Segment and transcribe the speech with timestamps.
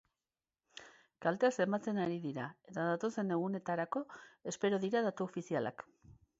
[1.25, 4.05] Kalteak zenbatzen ari dira, eta datozen egunetarako
[4.53, 5.89] espero dira datu ofizialak.